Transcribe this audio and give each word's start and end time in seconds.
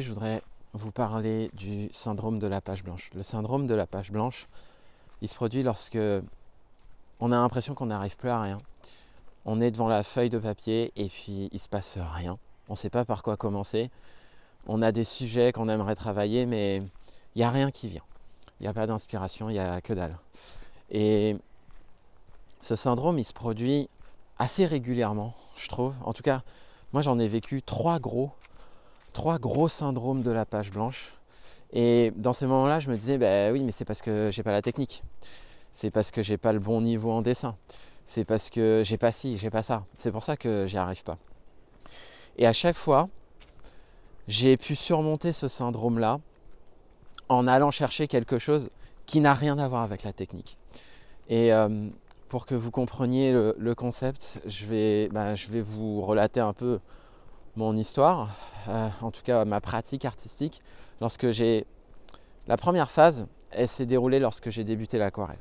Je 0.00 0.08
voudrais 0.08 0.40
vous 0.72 0.92
parler 0.92 1.50
du 1.52 1.90
syndrome 1.92 2.38
de 2.38 2.46
la 2.46 2.62
page 2.62 2.82
blanche. 2.82 3.10
Le 3.14 3.22
syndrome 3.22 3.66
de 3.66 3.74
la 3.74 3.86
page 3.86 4.10
blanche, 4.10 4.48
il 5.20 5.28
se 5.28 5.34
produit 5.34 5.62
lorsque 5.62 5.98
on 7.18 7.32
a 7.32 7.36
l'impression 7.36 7.74
qu'on 7.74 7.86
n'arrive 7.86 8.16
plus 8.16 8.30
à 8.30 8.40
rien. 8.40 8.58
On 9.44 9.60
est 9.60 9.70
devant 9.70 9.88
la 9.88 10.02
feuille 10.02 10.30
de 10.30 10.38
papier 10.38 10.90
et 10.96 11.08
puis 11.08 11.50
il 11.52 11.58
se 11.58 11.68
passe 11.68 11.98
rien. 11.98 12.38
On 12.68 12.72
ne 12.72 12.78
sait 12.78 12.88
pas 12.88 13.04
par 13.04 13.22
quoi 13.22 13.36
commencer. 13.36 13.90
On 14.66 14.80
a 14.80 14.90
des 14.90 15.04
sujets 15.04 15.52
qu'on 15.52 15.68
aimerait 15.68 15.96
travailler, 15.96 16.46
mais 16.46 16.78
il 17.34 17.38
n'y 17.38 17.42
a 17.42 17.50
rien 17.50 17.70
qui 17.70 17.88
vient. 17.88 18.04
Il 18.58 18.62
n'y 18.62 18.68
a 18.68 18.72
pas 18.72 18.86
d'inspiration, 18.86 19.50
il 19.50 19.54
n'y 19.54 19.58
a 19.58 19.82
que 19.82 19.92
dalle. 19.92 20.16
Et 20.90 21.36
ce 22.62 22.74
syndrome, 22.74 23.18
il 23.18 23.24
se 23.24 23.34
produit 23.34 23.90
assez 24.38 24.64
régulièrement, 24.64 25.34
je 25.56 25.68
trouve. 25.68 25.94
En 26.04 26.14
tout 26.14 26.22
cas, 26.22 26.42
moi 26.94 27.02
j'en 27.02 27.18
ai 27.18 27.28
vécu 27.28 27.62
trois 27.62 27.98
gros 27.98 28.30
trois 29.10 29.38
gros 29.38 29.68
syndromes 29.68 30.22
de 30.22 30.30
la 30.30 30.46
page 30.46 30.70
blanche. 30.70 31.14
Et 31.72 32.12
dans 32.16 32.32
ces 32.32 32.46
moments-là, 32.46 32.80
je 32.80 32.90
me 32.90 32.96
disais, 32.96 33.18
bah 33.18 33.52
oui, 33.52 33.62
mais 33.62 33.72
c'est 33.72 33.84
parce 33.84 34.02
que 34.02 34.30
j'ai 34.32 34.42
pas 34.42 34.52
la 34.52 34.62
technique. 34.62 35.02
C'est 35.72 35.90
parce 35.90 36.10
que 36.10 36.22
j'ai 36.22 36.36
pas 36.36 36.52
le 36.52 36.58
bon 36.58 36.80
niveau 36.80 37.10
en 37.10 37.22
dessin. 37.22 37.56
C'est 38.04 38.24
parce 38.24 38.50
que 38.50 38.82
j'ai 38.84 38.98
pas 38.98 39.12
ci, 39.12 39.38
j'ai 39.38 39.50
pas 39.50 39.62
ça. 39.62 39.84
C'est 39.94 40.10
pour 40.10 40.22
ça 40.22 40.36
que 40.36 40.66
j'y 40.66 40.78
arrive 40.78 41.04
pas. 41.04 41.18
Et 42.36 42.46
à 42.46 42.52
chaque 42.52 42.76
fois, 42.76 43.08
j'ai 44.26 44.56
pu 44.56 44.74
surmonter 44.74 45.32
ce 45.32 45.46
syndrome-là 45.48 46.20
en 47.28 47.46
allant 47.46 47.70
chercher 47.70 48.08
quelque 48.08 48.38
chose 48.38 48.70
qui 49.06 49.20
n'a 49.20 49.34
rien 49.34 49.58
à 49.58 49.68
voir 49.68 49.82
avec 49.82 50.02
la 50.02 50.12
technique. 50.12 50.56
Et 51.28 51.52
euh, 51.52 51.88
pour 52.28 52.46
que 52.46 52.54
vous 52.54 52.70
compreniez 52.70 53.32
le, 53.32 53.74
concept, 53.74 54.40
je 54.46 54.66
vais, 54.66 55.08
bah, 55.08 55.34
je 55.34 55.48
vais 55.48 55.60
vous 55.60 56.00
relater 56.00 56.40
un 56.40 56.52
peu 56.52 56.80
mon 57.56 57.76
histoire, 57.76 58.36
euh, 58.68 58.88
en 59.02 59.10
tout 59.10 59.22
cas 59.22 59.44
ma 59.44 59.60
pratique 59.60 60.04
artistique, 60.04 60.62
lorsque 61.00 61.30
j'ai... 61.30 61.66
La 62.46 62.56
première 62.56 62.90
phase, 62.90 63.26
elle 63.50 63.68
s'est 63.68 63.86
déroulée 63.86 64.18
lorsque 64.18 64.50
j'ai 64.50 64.64
débuté 64.64 64.98
l'aquarelle. 64.98 65.38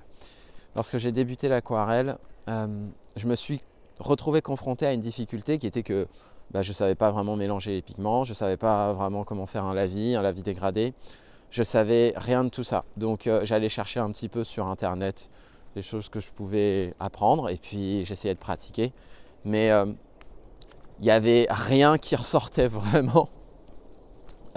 Lorsque 0.75 0.97
j'ai 0.97 1.11
débuté 1.11 1.47
l'aquarelle, 1.47 2.17
euh, 2.47 2.87
je 3.15 3.27
me 3.27 3.35
suis 3.35 3.61
retrouvé 3.99 4.41
confronté 4.41 4.85
à 4.85 4.93
une 4.93 5.01
difficulté 5.01 5.57
qui 5.57 5.67
était 5.67 5.83
que 5.83 6.07
bah, 6.51 6.61
je 6.61 6.69
ne 6.69 6.73
savais 6.73 6.95
pas 6.95 7.11
vraiment 7.11 7.35
mélanger 7.35 7.71
les 7.71 7.81
pigments, 7.81 8.23
je 8.23 8.31
ne 8.31 8.35
savais 8.35 8.57
pas 8.57 8.93
vraiment 8.93 9.23
comment 9.23 9.45
faire 9.45 9.65
un 9.65 9.73
lavis, 9.73 10.15
un 10.15 10.21
lavis 10.21 10.41
dégradé, 10.41 10.93
je 11.51 11.63
savais 11.63 12.13
rien 12.15 12.43
de 12.43 12.49
tout 12.49 12.63
ça. 12.63 12.85
Donc 12.97 13.27
euh, 13.27 13.41
j'allais 13.43 13.69
chercher 13.69 13.99
un 13.99 14.11
petit 14.11 14.29
peu 14.29 14.43
sur 14.43 14.67
internet 14.67 15.29
les 15.75 15.81
choses 15.81 16.09
que 16.09 16.19
je 16.19 16.31
pouvais 16.31 16.93
apprendre 16.99 17.49
et 17.49 17.57
puis 17.57 18.05
j'essayais 18.05 18.33
de 18.33 18.39
pratiquer. 18.39 18.91
Mais 19.45 19.71
il 20.99 21.05
n'y 21.05 21.11
avait 21.11 21.47
rien 21.49 21.97
qui 21.97 22.15
ressortait 22.15 22.67
vraiment. 22.67 23.29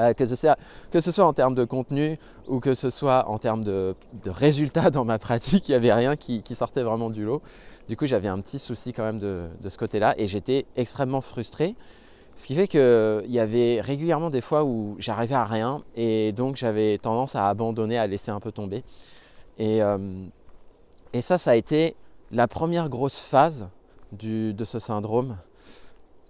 Euh, 0.00 0.14
que, 0.14 0.24
ce 0.26 1.12
soit, 1.12 1.26
en 1.26 1.32
termes 1.32 1.54
de 1.54 1.64
contenu 1.64 2.16
ou 2.48 2.60
que 2.60 2.74
ce 2.74 2.88
soit 2.88 3.28
en 3.28 3.38
termes 3.38 3.62
de, 3.62 3.94
résultats 4.26 4.90
dans 4.90 5.04
ma 5.04 5.18
pratique, 5.18 5.68
il 5.68 5.72
n'y 5.72 5.76
avait 5.76 5.92
rien 5.92 6.16
qui, 6.16 6.42
sortait 6.54 6.82
vraiment 6.82 7.10
du 7.10 7.24
lot. 7.24 7.42
Du 7.88 7.96
coup, 7.96 8.06
j'avais 8.06 8.28
un 8.28 8.40
petit 8.40 8.58
souci 8.58 8.92
quand 8.92 9.04
même 9.04 9.18
de, 9.18 9.48
ce 9.68 9.76
côté-là 9.76 10.14
et 10.16 10.26
j'étais 10.28 10.66
extrêmement 10.76 11.20
frustré. 11.20 11.76
Ce 12.34 12.46
qui 12.46 12.54
fait 12.54 12.66
qu'il 12.66 13.30
y 13.30 13.38
avait 13.38 13.82
régulièrement 13.82 14.30
des 14.30 14.40
fois 14.40 14.64
où 14.64 14.96
j'arrivais 14.98 15.34
à 15.34 15.44
rien 15.44 15.82
et 15.94 16.32
donc 16.32 16.56
j'avais 16.56 16.96
tendance 16.96 17.36
à 17.36 17.48
abandonner, 17.50 17.98
à 17.98 18.06
laisser 18.06 18.30
un 18.30 18.40
peu 18.40 18.50
tomber. 18.50 18.84
Et, 19.58 19.82
euh, 19.82 20.24
ça, 21.20 21.36
ça 21.36 21.50
a 21.50 21.56
été 21.56 21.94
la 22.30 22.48
première 22.48 22.88
grosse 22.88 23.20
phase 23.20 23.68
de 24.12 24.64
ce 24.64 24.78
syndrome 24.78 25.36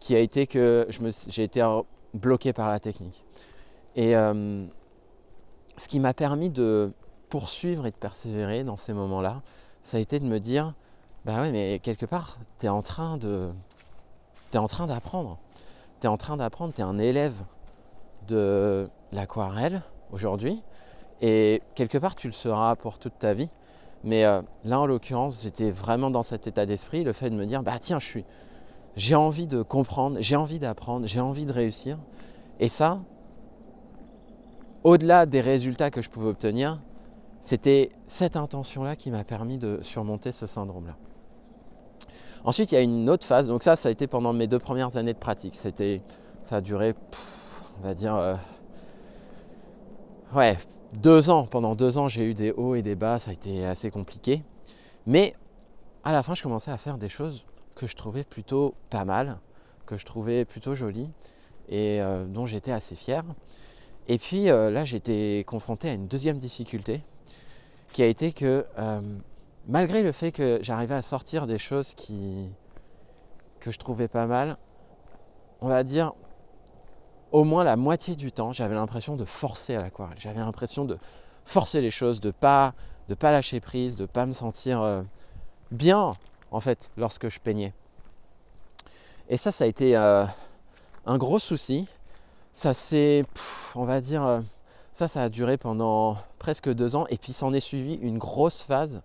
qui 0.02 0.16
a 0.16 0.18
été 0.18 0.48
que 0.48 0.88
j'ai 1.28 1.44
été 1.44 1.64
bloqué 2.12 2.52
par 2.52 2.68
la 2.68 2.80
technique. 2.80 3.24
Et 3.94 4.16
euh, 4.16 4.64
ce 5.76 5.86
qui 5.86 6.00
m'a 6.00 6.12
permis 6.12 6.50
de 6.50 6.92
poursuivre 7.28 7.86
et 7.86 7.92
de 7.92 7.96
persévérer 7.96 8.64
dans 8.64 8.76
ces 8.76 8.94
moments-là, 8.94 9.42
ça 9.84 9.98
a 9.98 10.00
été 10.00 10.18
de 10.18 10.26
me 10.26 10.40
dire, 10.40 10.74
bah 11.24 11.40
ouais, 11.40 11.52
mais 11.52 11.78
quelque 11.78 12.04
part, 12.04 12.38
tu 12.58 12.66
es 12.66 12.68
en 12.68 12.82
train 12.82 13.16
de... 13.16 13.52
Tu 14.50 14.56
es 14.56 14.58
en 14.58 14.66
train 14.66 14.88
d'apprendre. 14.88 15.38
Tu 16.00 16.08
es 16.08 16.10
en 16.10 16.16
train 16.16 16.36
d'apprendre, 16.36 16.74
tu 16.74 16.80
es 16.80 16.84
un 16.84 16.98
élève 16.98 17.36
de 18.26 18.90
l'aquarelle 19.12 19.82
aujourd'hui. 20.10 20.64
Et 21.20 21.62
quelque 21.76 21.98
part, 21.98 22.16
tu 22.16 22.26
le 22.26 22.32
seras 22.32 22.74
pour 22.74 22.98
toute 22.98 23.20
ta 23.20 23.34
vie. 23.34 23.50
Mais 24.02 24.24
euh, 24.24 24.42
là, 24.64 24.80
en 24.80 24.86
l'occurrence, 24.86 25.44
j'étais 25.44 25.70
vraiment 25.70 26.10
dans 26.10 26.24
cet 26.24 26.48
état 26.48 26.66
d'esprit, 26.66 27.04
le 27.04 27.12
fait 27.12 27.30
de 27.30 27.36
me 27.36 27.46
dire, 27.46 27.62
bah 27.62 27.78
tiens, 27.78 28.00
je 28.00 28.06
suis, 28.06 28.24
j'ai 28.96 29.14
envie 29.14 29.46
de 29.46 29.62
comprendre, 29.62 30.18
j'ai 30.20 30.36
envie 30.36 30.58
d'apprendre, 30.58 31.06
j'ai 31.06 31.20
envie 31.20 31.46
de 31.46 31.52
réussir. 31.52 31.98
Et 32.60 32.68
ça, 32.68 33.00
au-delà 34.84 35.26
des 35.26 35.40
résultats 35.40 35.90
que 35.90 36.02
je 36.02 36.10
pouvais 36.10 36.28
obtenir, 36.28 36.80
c'était 37.40 37.90
cette 38.06 38.36
intention-là 38.36 38.96
qui 38.96 39.10
m'a 39.10 39.24
permis 39.24 39.58
de 39.58 39.80
surmonter 39.82 40.32
ce 40.32 40.46
syndrome-là. 40.46 40.96
Ensuite, 42.44 42.72
il 42.72 42.74
y 42.74 42.78
a 42.78 42.82
une 42.82 43.08
autre 43.08 43.26
phase. 43.26 43.46
Donc 43.46 43.62
ça, 43.62 43.76
ça 43.76 43.88
a 43.88 43.92
été 43.92 44.06
pendant 44.06 44.32
mes 44.32 44.46
deux 44.46 44.58
premières 44.58 44.96
années 44.96 45.12
de 45.12 45.18
pratique. 45.18 45.54
Ça 45.54 45.70
a 46.50 46.60
duré, 46.60 46.94
on 47.80 47.84
va 47.84 47.94
dire, 47.94 48.14
euh, 48.16 48.34
ouais, 50.34 50.58
deux 50.92 51.30
ans. 51.30 51.46
Pendant 51.46 51.74
deux 51.74 51.98
ans, 51.98 52.08
j'ai 52.08 52.28
eu 52.28 52.34
des 52.34 52.52
hauts 52.52 52.74
et 52.74 52.82
des 52.82 52.94
bas. 52.94 53.18
Ça 53.18 53.30
a 53.30 53.34
été 53.34 53.64
assez 53.64 53.90
compliqué. 53.90 54.42
Mais 55.06 55.34
à 56.04 56.12
la 56.12 56.22
fin, 56.22 56.34
je 56.34 56.42
commençais 56.42 56.70
à 56.70 56.78
faire 56.78 56.98
des 56.98 57.08
choses 57.08 57.44
je 57.86 57.96
trouvais 57.96 58.24
plutôt 58.24 58.74
pas 58.90 59.04
mal, 59.04 59.38
que 59.86 59.96
je 59.96 60.06
trouvais 60.06 60.44
plutôt 60.44 60.74
joli 60.74 61.10
et 61.68 62.00
euh, 62.00 62.24
dont 62.26 62.46
j'étais 62.46 62.72
assez 62.72 62.94
fier. 62.94 63.22
Et 64.08 64.18
puis 64.18 64.50
euh, 64.50 64.70
là, 64.70 64.84
j'étais 64.84 65.44
confronté 65.46 65.88
à 65.88 65.92
une 65.92 66.08
deuxième 66.08 66.38
difficulté 66.38 67.02
qui 67.92 68.02
a 68.02 68.06
été 68.06 68.32
que 68.32 68.66
euh, 68.78 69.00
malgré 69.68 70.02
le 70.02 70.12
fait 70.12 70.32
que 70.32 70.58
j'arrivais 70.62 70.94
à 70.94 71.02
sortir 71.02 71.46
des 71.46 71.58
choses 71.58 71.94
qui, 71.94 72.48
que 73.60 73.70
je 73.70 73.78
trouvais 73.78 74.08
pas 74.08 74.26
mal, 74.26 74.56
on 75.60 75.68
va 75.68 75.84
dire 75.84 76.14
au 77.30 77.44
moins 77.44 77.64
la 77.64 77.76
moitié 77.76 78.16
du 78.16 78.32
temps, 78.32 78.52
j'avais 78.52 78.74
l'impression 78.74 79.16
de 79.16 79.24
forcer 79.24 79.74
à 79.74 79.82
l'aquarelle. 79.82 80.18
J'avais 80.18 80.40
l'impression 80.40 80.84
de 80.84 80.98
forcer 81.44 81.80
les 81.80 81.90
choses, 81.90 82.20
de 82.20 82.30
pas 82.30 82.74
de 83.08 83.14
pas 83.14 83.30
lâcher 83.30 83.60
prise, 83.60 83.96
de 83.96 84.06
pas 84.06 84.26
me 84.26 84.32
sentir 84.32 85.02
bien 85.70 86.14
en 86.52 86.60
fait 86.60 86.90
lorsque 86.96 87.28
je 87.28 87.40
peignais. 87.40 87.72
Et 89.28 89.36
ça, 89.36 89.50
ça 89.50 89.64
a 89.64 89.66
été 89.66 89.96
euh, 89.96 90.24
un 91.06 91.18
gros 91.18 91.38
souci. 91.38 91.86
Ça 92.52 92.74
s'est, 92.74 93.24
on 93.74 93.84
va 93.84 94.00
dire, 94.00 94.22
euh, 94.22 94.40
ça, 94.92 95.08
ça 95.08 95.22
a 95.22 95.28
duré 95.28 95.56
pendant 95.56 96.18
presque 96.38 96.68
deux 96.68 96.94
ans. 96.94 97.06
Et 97.08 97.16
puis 97.16 97.32
s'en 97.32 97.52
est 97.52 97.60
suivi 97.60 97.94
une 97.94 98.18
grosse 98.18 98.62
phase 98.62 99.02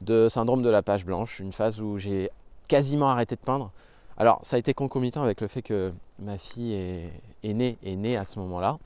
de 0.00 0.28
syndrome 0.28 0.62
de 0.62 0.70
la 0.70 0.82
page 0.82 1.04
blanche, 1.04 1.38
une 1.38 1.52
phase 1.52 1.80
où 1.80 1.98
j'ai 1.98 2.30
quasiment 2.66 3.08
arrêté 3.08 3.36
de 3.36 3.40
peindre. 3.40 3.70
Alors, 4.16 4.40
ça 4.42 4.56
a 4.56 4.58
été 4.58 4.74
concomitant 4.74 5.22
avec 5.22 5.40
le 5.40 5.46
fait 5.46 5.62
que 5.62 5.92
ma 6.18 6.36
fille 6.38 6.74
est, 6.74 7.52
née, 7.52 7.78
née 7.84 8.16
à 8.16 8.24
ce 8.24 8.38
moment-là, 8.40 8.78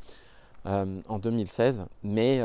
euh, 0.67 1.01
en 1.09 1.19
2016. 1.19 1.87
Mais, 2.03 2.41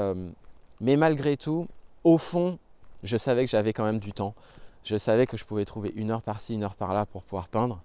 mais 0.81 0.97
malgré 0.97 1.37
tout, 1.37 1.67
au 2.03 2.17
fond, 2.17 2.57
je 3.03 3.17
savais 3.17 3.45
que 3.45 3.51
j'avais 3.51 3.73
quand 3.73 3.85
même 3.85 3.99
du 3.99 4.11
temps 4.11 4.33
je 4.83 4.97
savais 4.97 5.25
que 5.25 5.37
je 5.37 5.45
pouvais 5.45 5.65
trouver 5.65 5.91
une 5.95 6.11
heure 6.11 6.21
par-ci, 6.21 6.53
une 6.55 6.63
heure 6.63 6.75
par-là 6.75 7.05
pour 7.05 7.23
pouvoir 7.23 7.47
peindre. 7.47 7.81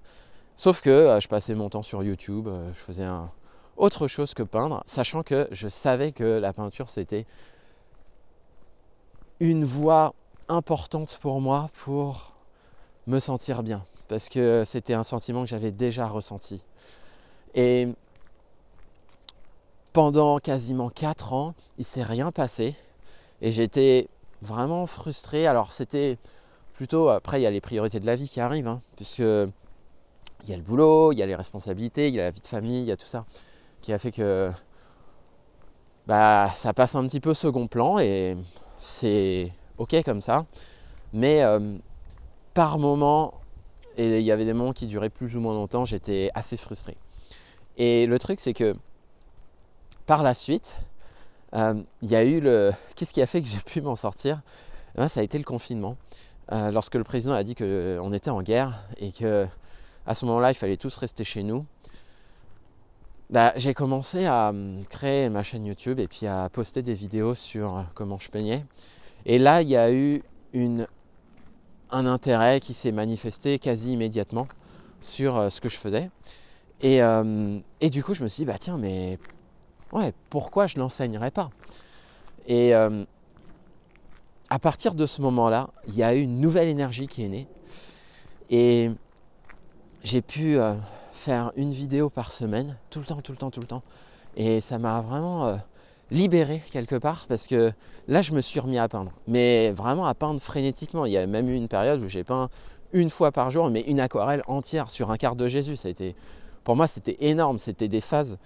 Sauf 0.57 0.81
que 0.81 0.91
euh, 0.91 1.21
je 1.21 1.29
passais 1.29 1.55
mon 1.55 1.69
temps 1.69 1.83
sur 1.83 2.03
YouTube, 2.03 2.49
euh, 2.49 2.69
je 2.75 2.79
faisais 2.79 3.07
autre 3.77 4.09
chose 4.09 4.35
que 4.35 4.43
peindre, 4.43 4.83
sachant 4.87 5.23
que 5.23 5.49
je 5.53 5.69
savais 5.69 6.13
que 6.13 6.39
la 6.39 6.53
peinture 6.53 6.89
c'était 6.89 7.27
une 9.41 9.65
voie 9.65 10.15
importante 10.49 11.19
pour 11.21 11.41
moi 11.41 11.71
pour 11.85 12.33
me 13.07 13.21
sentir 13.21 13.63
bien, 13.63 13.85
parce 14.09 14.29
que 14.29 14.65
c'était 14.67 14.95
un 14.95 15.05
sentiment 15.05 15.43
que 15.43 15.49
j'avais 15.49 15.71
déjà 15.71 16.09
ressenti. 16.09 16.63
Et 17.55 17.95
pendant 19.93 20.39
quasiment 20.39 20.91
4 20.91 21.33
ans, 21.33 21.55
il 21.79 21.85
s'est 21.85 22.03
rien 22.03 22.31
passé 22.33 22.75
et 23.41 23.53
j'étais 23.53 24.09
vraiment 24.43 24.87
frustré. 24.87 25.47
Alors 25.47 25.73
c'était 25.73 26.19
plutôt, 26.79 27.09
après, 27.09 27.41
il 27.41 27.43
y 27.43 27.47
a 27.47 27.51
les 27.51 27.61
priorités 27.61 27.99
de 27.99 28.07
la 28.07 28.15
vie 28.15 28.29
qui 28.29 28.41
arrivent, 28.41 28.69
hein, 28.69 28.81
puisque 28.95 29.19
il 29.19 30.49
y 30.49 30.53
a 30.53 30.57
le 30.57 30.63
boulot, 30.63 31.11
il 31.11 31.19
y 31.19 31.23
a 31.25 31.27
les 31.27 31.35
responsabilités, 31.35 32.07
il 32.07 32.15
y 32.15 32.21
a 32.21 32.23
la 32.23 32.31
vie 32.31 32.41
de 32.41 32.47
famille, 32.47 32.83
il 32.83 32.87
y 32.87 32.93
a 32.93 32.97
tout 32.97 33.09
ça, 33.09 33.27
qui 33.83 33.93
a 33.93 33.99
fait 33.99 34.13
que 34.13 34.49
bah, 36.07 36.53
ça 36.55 36.73
passe 36.73 36.95
un 36.95 37.05
petit 37.09 37.19
peu 37.19 37.35
second 37.35 37.67
plan 37.67 37.99
et 37.99 38.37
c'est 38.79 39.53
ok 39.79 40.05
comme 40.05 40.21
ça. 40.21 40.47
Mais 41.13 41.43
euh, 41.43 41.77
par 42.55 42.79
moment, 42.79 43.35
et 43.97 44.21
il 44.21 44.25
y 44.25 44.31
avait 44.31 44.45
des 44.45 44.53
moments 44.53 44.73
qui 44.73 44.87
duraient 44.87 45.11
plus 45.11 45.35
ou 45.35 45.41
moins 45.41 45.55
longtemps, 45.55 45.85
j'étais 45.85 46.31
assez 46.35 46.57
frustré. 46.57 46.97
Et 47.77 48.07
le 48.07 48.21
truc, 48.21 48.39
c'est 48.39 48.55
que 48.55 48.77
par 50.07 50.23
la 50.23 50.33
suite, 50.33 50.77
euh, 51.55 51.83
il 52.03 52.09
y 52.09 52.15
a 52.15 52.23
eu 52.23 52.39
le. 52.41 52.71
Qu'est-ce 52.95 53.13
qui 53.13 53.21
a 53.21 53.27
fait 53.27 53.43
que 53.43 53.49
j'ai 53.49 53.59
pu 53.59 53.81
m'en 53.81 53.97
sortir? 53.97 54.43
Eh 54.95 54.99
ben, 54.99 55.09
Ça 55.09 55.19
a 55.19 55.23
été 55.25 55.39
le 55.39 55.45
confinement. 55.45 55.97
Euh, 56.53 56.71
lorsque 56.71 56.95
le 56.95 57.05
président 57.05 57.35
a 57.35 57.45
dit 57.45 57.55
qu'on 57.55 57.65
euh, 57.65 58.13
était 58.13 58.31
en 58.31 58.43
guerre 58.43 58.83
et 58.99 59.13
que 59.13 59.47
à 60.07 60.15
ce 60.15 60.25
moment-là, 60.25 60.51
il 60.51 60.55
fallait 60.55 60.79
tous 60.79 60.97
rester 60.97 61.23
chez 61.23 61.43
nous. 61.43 61.67
bah, 63.29 63.53
j'ai 63.57 63.75
commencé 63.75 64.25
à 64.25 64.49
hum, 64.51 64.85
créer 64.89 65.29
ma 65.29 65.43
chaîne 65.43 65.67
YouTube 65.67 66.01
et 66.01 66.09
puis 66.09 66.27
à 66.27 66.49
poster 66.49 66.83
des 66.83 66.95
vidéos 66.95 67.35
sur 67.35 67.77
euh, 67.77 67.83
comment 67.95 68.19
je 68.19 68.31
peignais. 68.31 68.65
Et 69.27 69.39
là, 69.39 69.61
il 69.61 69.69
y 69.69 69.77
a 69.77 69.93
eu 69.93 70.23
une, 70.55 70.87
un 71.91 72.07
intérêt 72.07 72.61
qui 72.61 72.73
s'est 72.73 72.93
manifesté 72.93 73.59
quasi 73.59 73.93
immédiatement 73.93 74.49
sur 75.03 75.53
ce 75.53 75.61
que 75.61 75.69
je 75.69 75.77
faisais. 75.77 76.11
Et, 76.81 77.03
hum, 77.03 77.63
et, 77.83 77.91
du 77.91 78.03
coup, 78.03 78.15
je 78.15 78.23
me 78.23 78.29
suis 78.29 78.43
dit, 78.43 78.47
bah 78.47 78.59
tiens, 78.59 78.79
mais 78.79 79.19
ouais, 79.93 80.15
pourquoi 80.31 80.67
je 80.67 80.79
l'enseignerais 80.79 81.31
pas? 81.31 81.51
Hum, 82.49 83.07
à 84.51 84.59
partir 84.59 84.95
de 84.95 85.07
ce 85.07 85.21
moment-là, 85.23 85.71
il 85.89 85.97
y 85.97 86.03
a 86.03 86.15
eu 86.15 86.21
une 86.21 86.41
nouvelle 86.41 86.69
énergie 86.69 87.07
qui 87.07 87.25
est 87.25 87.29
née. 87.29 87.49
Et 88.51 88.91
j'ai 90.05 90.23
pu 90.23 90.59
euh, 90.59 90.75
faire 91.13 91.53
une 91.57 91.71
vidéo 91.71 92.09
par 92.09 92.33
semaine, 92.33 92.77
tout 92.91 93.01
le 93.01 93.05
temps, 93.05 93.21
tout 93.21 93.33
le 93.33 93.39
temps, 93.39 93.51
tout 93.51 93.61
le 93.61 93.67
temps. 93.67 93.83
Et 94.37 94.61
ça 94.61 94.79
m'a 94.79 95.01
vraiment 95.03 95.47
euh, 95.47 95.57
libéré 96.11 96.63
quelque 96.73 96.95
part 96.95 97.27
parce 97.29 97.47
que 97.47 97.73
là, 98.07 98.23
je 98.23 98.33
me 98.33 98.41
suis 98.41 98.61
remis 98.61 98.79
à 98.79 98.89
peindre. 98.89 99.13
Mais 99.27 99.71
vraiment 99.73 100.07
à 100.07 100.15
peindre 100.15 100.41
frénétiquement. 100.41 101.05
Il 101.05 101.13
y 101.13 101.19
a 101.19 101.27
même 101.27 101.49
eu 101.49 101.55
une 101.55 101.69
période 101.69 102.03
où 102.03 102.09
j'ai 102.09 102.25
peint 102.25 102.49
une 102.93 103.11
fois 103.11 103.33
par 103.33 103.51
jour, 103.51 103.69
mais 103.69 103.83
une 103.83 104.01
aquarelle 104.01 104.43
entière 104.47 104.91
sur 104.91 105.11
un 105.11 105.17
quart 105.19 105.37
de 105.37 105.47
Jésus. 105.47 105.77
Ça 105.77 105.91
pour 106.65 106.77
moi, 106.77 106.87
c'était 106.87 107.17
énorme. 107.21 107.59
C'était 107.59 107.89
des 107.89 108.01
phases. 108.01 108.39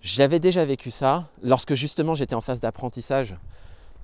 J'avais 0.00 0.38
déjà 0.38 0.64
vécu 0.64 0.90
ça 0.90 1.28
lorsque 1.42 1.74
justement 1.74 2.14
j'étais 2.14 2.34
en 2.34 2.40
phase 2.40 2.60
d'apprentissage. 2.60 3.36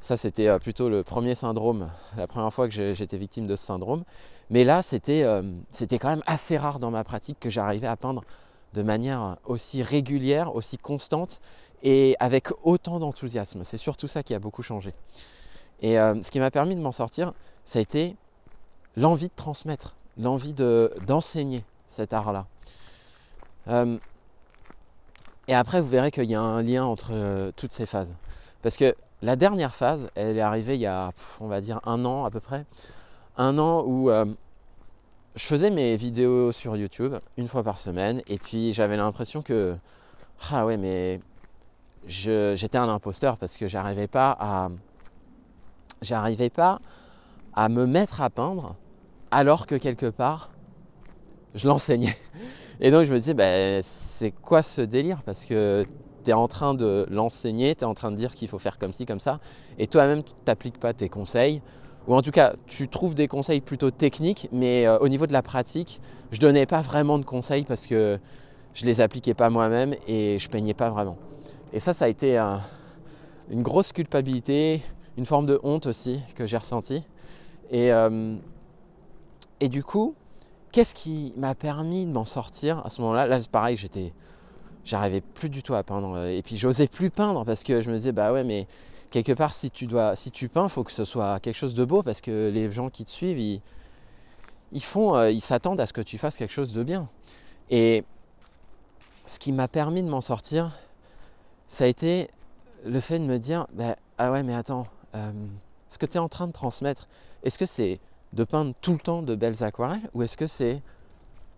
Ça, 0.00 0.16
c'était 0.16 0.48
euh, 0.48 0.58
plutôt 0.58 0.88
le 0.88 1.02
premier 1.02 1.34
syndrome, 1.34 1.90
la 2.16 2.26
première 2.26 2.52
fois 2.52 2.68
que 2.68 2.94
j'étais 2.94 3.16
victime 3.16 3.46
de 3.46 3.56
ce 3.56 3.64
syndrome. 3.64 4.04
Mais 4.50 4.64
là, 4.64 4.80
euh, 5.08 5.52
c'était 5.70 5.98
quand 5.98 6.08
même 6.08 6.22
assez 6.26 6.56
rare 6.56 6.78
dans 6.78 6.90
ma 6.90 7.04
pratique 7.04 7.40
que 7.40 7.50
j'arrivais 7.50 7.86
à 7.86 7.96
peindre 7.96 8.22
de 8.74 8.82
manière 8.82 9.36
aussi 9.44 9.82
régulière, 9.82 10.54
aussi 10.54 10.78
constante 10.78 11.40
et 11.82 12.16
avec 12.20 12.48
autant 12.62 12.98
d'enthousiasme. 12.98 13.64
C'est 13.64 13.78
surtout 13.78 14.06
ça 14.06 14.22
qui 14.22 14.34
a 14.34 14.38
beaucoup 14.38 14.62
changé. 14.62 14.92
Et 15.80 15.98
euh, 15.98 16.22
ce 16.22 16.30
qui 16.30 16.38
m'a 16.38 16.50
permis 16.50 16.76
de 16.76 16.80
m'en 16.80 16.92
sortir, 16.92 17.32
ça 17.64 17.78
a 17.78 17.82
été 17.82 18.16
l'envie 18.96 19.28
de 19.28 19.34
transmettre, 19.34 19.96
l'envie 20.18 20.54
d'enseigner 20.54 21.64
cet 21.88 22.12
art-là. 22.12 22.46
Et 25.48 25.54
après, 25.54 25.80
vous 25.80 25.88
verrez 25.88 26.10
qu'il 26.10 26.30
y 26.30 26.34
a 26.34 26.40
un 26.40 26.62
lien 26.62 26.84
entre 26.84 27.50
toutes 27.56 27.72
ces 27.72 27.86
phases. 27.86 28.14
Parce 28.62 28.76
que 28.76 28.94
la 29.22 29.36
dernière 29.36 29.74
phase, 29.74 30.10
elle 30.14 30.36
est 30.36 30.42
arrivée 30.42 30.74
il 30.74 30.80
y 30.80 30.86
a, 30.86 31.12
on 31.40 31.48
va 31.48 31.60
dire, 31.60 31.80
un 31.84 32.04
an 32.04 32.24
à 32.24 32.30
peu 32.30 32.40
près, 32.40 32.64
un 33.36 33.58
an 33.58 33.82
où 33.86 34.10
euh, 34.10 34.26
je 35.36 35.44
faisais 35.44 35.70
mes 35.70 35.96
vidéos 35.96 36.52
sur 36.52 36.76
YouTube 36.76 37.14
une 37.36 37.48
fois 37.48 37.62
par 37.62 37.78
semaine 37.78 38.22
et 38.26 38.38
puis 38.38 38.72
j'avais 38.72 38.96
l'impression 38.96 39.42
que 39.42 39.76
ah 40.50 40.64
ouais 40.66 40.76
mais 40.76 41.20
j'étais 42.06 42.78
un 42.78 42.88
imposteur 42.88 43.36
parce 43.36 43.56
que 43.56 43.68
j'arrivais 43.68 44.06
pas 44.06 44.36
à 44.38 44.68
j'arrivais 46.02 46.50
pas 46.50 46.80
à 47.54 47.68
me 47.68 47.86
mettre 47.86 48.20
à 48.20 48.30
peindre 48.30 48.76
alors 49.30 49.66
que 49.66 49.74
quelque 49.74 50.06
part 50.06 50.50
je 51.54 51.66
l'enseignais. 51.66 52.16
Et 52.80 52.90
donc 52.90 53.04
je 53.04 53.12
me 53.12 53.18
disais 53.18 53.34
bah, 53.34 53.82
c'est 53.82 54.30
quoi 54.30 54.62
ce 54.62 54.82
délire? 54.82 55.22
Parce 55.22 55.44
que 55.44 55.86
tu 56.26 56.30
es 56.30 56.34
en 56.34 56.48
train 56.48 56.74
de 56.74 57.06
l'enseigner, 57.08 57.74
tu 57.74 57.82
es 57.82 57.84
en 57.84 57.94
train 57.94 58.10
de 58.10 58.16
dire 58.16 58.34
qu'il 58.34 58.48
faut 58.48 58.58
faire 58.58 58.78
comme 58.78 58.92
ci, 58.92 59.06
comme 59.06 59.20
ça, 59.20 59.38
et 59.78 59.86
toi-même 59.86 60.24
tu 60.24 60.32
n'appliques 60.46 60.78
pas 60.78 60.92
tes 60.92 61.08
conseils, 61.08 61.62
ou 62.08 62.14
en 62.14 62.22
tout 62.22 62.32
cas 62.32 62.54
tu 62.66 62.88
trouves 62.88 63.14
des 63.14 63.28
conseils 63.28 63.60
plutôt 63.60 63.90
techniques, 63.90 64.48
mais 64.52 64.86
euh, 64.86 64.98
au 64.98 65.08
niveau 65.08 65.26
de 65.26 65.32
la 65.32 65.42
pratique, 65.42 66.00
je 66.32 66.40
donnais 66.40 66.66
pas 66.66 66.82
vraiment 66.82 67.18
de 67.18 67.24
conseils 67.24 67.64
parce 67.64 67.86
que 67.86 68.18
je 68.74 68.84
les 68.84 69.00
appliquais 69.00 69.34
pas 69.34 69.48
moi-même 69.50 69.94
et 70.06 70.38
je 70.38 70.48
peignais 70.48 70.74
pas 70.74 70.90
vraiment. 70.90 71.16
Et 71.72 71.80
ça, 71.80 71.92
ça 71.92 72.06
a 72.06 72.08
été 72.08 72.38
une 73.50 73.62
grosse 73.62 73.92
culpabilité, 73.92 74.82
une 75.16 75.26
forme 75.26 75.46
de 75.46 75.60
honte 75.62 75.86
aussi 75.86 76.20
que 76.34 76.46
j'ai 76.46 76.56
ressenti. 76.56 77.02
Et, 77.70 77.92
euh, 77.92 78.36
et 79.60 79.68
du 79.68 79.82
coup, 79.82 80.14
qu'est-ce 80.72 80.94
qui 80.94 81.32
m'a 81.36 81.54
permis 81.54 82.04
de 82.04 82.12
m'en 82.12 82.24
sortir 82.24 82.84
à 82.84 82.90
ce 82.90 83.00
moment-là? 83.00 83.26
Là, 83.26 83.38
pareil, 83.50 83.76
j'étais, 83.76 84.12
j'arrivais 84.86 85.20
plus 85.20 85.50
du 85.50 85.62
tout 85.62 85.74
à 85.74 85.82
peindre. 85.82 86.26
Et 86.26 86.42
puis, 86.42 86.56
j'osais 86.56 86.86
plus 86.86 87.10
peindre 87.10 87.44
parce 87.44 87.62
que 87.62 87.82
je 87.82 87.90
me 87.90 87.96
disais, 87.96 88.12
bah 88.12 88.32
ouais, 88.32 88.44
mais 88.44 88.66
quelque 89.10 89.32
part, 89.32 89.52
si 89.52 89.70
tu, 89.70 89.86
dois, 89.86 90.16
si 90.16 90.30
tu 90.30 90.48
peins, 90.48 90.68
faut 90.68 90.84
que 90.84 90.92
ce 90.92 91.04
soit 91.04 91.40
quelque 91.40 91.56
chose 91.56 91.74
de 91.74 91.84
beau 91.84 92.02
parce 92.02 92.20
que 92.20 92.50
les 92.50 92.70
gens 92.70 92.88
qui 92.88 93.04
te 93.04 93.10
suivent, 93.10 93.38
ils, 94.72 94.82
font, 94.82 95.16
euh, 95.16 95.30
ils 95.30 95.40
s'attendent 95.40 95.80
à 95.80 95.86
ce 95.86 95.92
que 95.92 96.00
tu 96.00 96.16
fasses 96.16 96.36
quelque 96.36 96.52
chose 96.52 96.72
de 96.72 96.82
bien. 96.82 97.08
Et 97.68 98.04
ce 99.26 99.38
qui 99.38 99.52
m'a 99.52 99.68
permis 99.68 100.02
de 100.02 100.08
m'en 100.08 100.20
sortir, 100.20 100.78
ça 101.66 101.84
a 101.84 101.86
été 101.88 102.30
le 102.84 103.00
fait 103.00 103.18
de 103.18 103.24
me 103.24 103.38
dire 103.38 103.66
bah, 103.72 103.96
Ah 104.18 104.30
ouais, 104.30 104.44
mais 104.44 104.54
attends, 104.54 104.86
euh, 105.16 105.32
ce 105.88 105.98
que 105.98 106.06
tu 106.06 106.16
es 106.16 106.20
en 106.20 106.28
train 106.28 106.46
de 106.46 106.52
transmettre, 106.52 107.08
est-ce 107.42 107.58
que 107.58 107.66
c'est 107.66 107.98
de 108.32 108.44
peindre 108.44 108.72
tout 108.80 108.92
le 108.92 108.98
temps 108.98 109.22
de 109.22 109.34
belles 109.34 109.64
aquarelles 109.64 110.08
ou 110.14 110.22
est-ce 110.22 110.36
que 110.36 110.46
c'est 110.46 110.80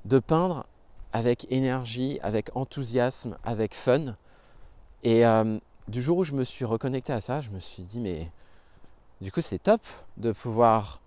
de 0.07 0.19
peindre 0.19 0.65
avec 1.13 1.51
énergie, 1.51 2.19
avec 2.23 2.55
enthousiasme, 2.57 3.37
avec 3.45 3.75
fun 3.75 4.15
et, 5.03 5.25
euh, 5.25 5.59
du 5.87 6.03
jour 6.03 6.19
où 6.19 6.25
je 6.25 6.33
me 6.33 6.45
suis 6.45 6.65
reconnecté 6.65 7.13
à 7.13 7.21
ça, 7.21 7.41
je 7.41 7.51
me 7.51 7.61
suis 7.61 7.83
dit, 7.83 8.01
mais 8.01 8.31
du 9.21 9.33
coup, 9.33 9.41
c'est 9.41 9.59
top 9.59 9.81
de 10.17 10.33
pouvoir 10.33 11.01